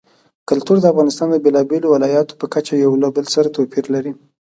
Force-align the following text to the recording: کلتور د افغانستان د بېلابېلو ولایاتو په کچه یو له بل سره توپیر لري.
کلتور 0.49 0.77
د 0.81 0.85
افغانستان 0.93 1.27
د 1.31 1.35
بېلابېلو 1.45 1.91
ولایاتو 1.95 2.37
په 2.41 2.45
کچه 2.53 2.73
یو 2.83 2.91
له 3.03 3.07
بل 3.15 3.25
سره 3.35 3.53
توپیر 3.55 3.85
لري. 3.95 4.11